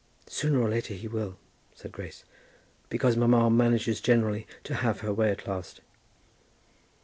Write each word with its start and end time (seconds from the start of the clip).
"Sooner 0.25 0.59
or 0.59 0.67
later 0.67 0.95
he 0.95 1.07
will," 1.07 1.37
said 1.75 1.91
Grace; 1.91 2.23
"because 2.89 3.15
mamma 3.15 3.51
manages 3.51 4.01
generally 4.01 4.47
to 4.63 4.73
have 4.73 5.01
her 5.01 5.13
way 5.13 5.29
at 5.29 5.45
last." 5.47 5.81